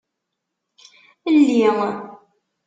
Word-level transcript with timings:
Lli. 1.33 1.61